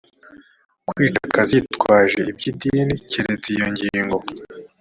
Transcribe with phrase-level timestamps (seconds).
[0.87, 4.17] kwica akazi yitwaje iby idini keretse iyo ngingo